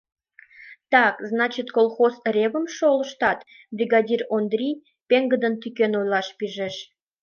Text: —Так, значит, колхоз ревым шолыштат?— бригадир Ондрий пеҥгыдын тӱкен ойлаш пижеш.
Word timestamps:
—Так, 0.93 1.15
значит, 1.31 1.67
колхоз 1.75 2.13
ревым 2.35 2.65
шолыштат?— 2.75 3.39
бригадир 3.75 4.21
Ондрий 4.35 4.79
пеҥгыдын 5.09 5.53
тӱкен 5.61 5.93
ойлаш 5.99 6.27
пижеш. 6.37 6.75